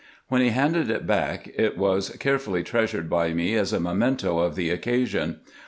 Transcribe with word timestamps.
When 0.29 0.41
he 0.41 0.49
handed 0.49 0.89
it 0.89 1.05
back, 1.05 1.51
it 1.55 1.77
was 1.77 2.09
carefully 2.17 2.63
treasured 2.63 3.07
by 3.07 3.33
me 3.35 3.53
as 3.53 3.71
a 3.71 3.79
memento 3.79 4.39
of 4.39 4.55
the 4.55 4.71
occasion. 4.71 5.41